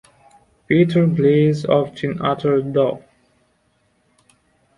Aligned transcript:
Peter 0.65 1.05
Glaze 1.05 1.63
often 1.63 2.19
uttered 2.23 2.73
Doh! 2.73 3.03